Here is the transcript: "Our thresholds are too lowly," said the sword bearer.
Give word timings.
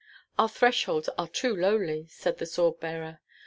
"Our 0.39 0.49
thresholds 0.49 1.09
are 1.09 1.27
too 1.27 1.55
lowly," 1.55 2.07
said 2.07 2.39
the 2.39 2.47
sword 2.47 2.79
bearer. 2.79 3.19